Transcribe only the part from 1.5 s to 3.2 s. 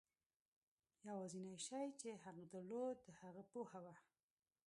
شی چې هغه درلود د